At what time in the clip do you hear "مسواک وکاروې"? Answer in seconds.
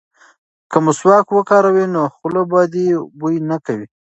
0.85-1.85